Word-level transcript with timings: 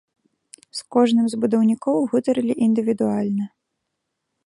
З 0.77 0.81
кожным 0.95 1.25
з 1.35 1.39
будаўнікоў 1.45 2.01
гутарылі 2.15 2.53
індывідуальна. 2.69 3.45